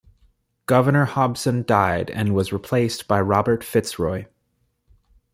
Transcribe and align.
Governor 0.65 1.05
Hobson 1.05 1.61
died 1.61 2.09
and 2.09 2.33
was 2.33 2.51
replaced 2.51 3.07
by 3.07 3.21
Robert 3.21 3.61
FitzRoy. 3.61 4.25